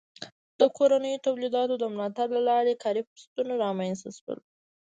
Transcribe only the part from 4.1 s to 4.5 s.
سول.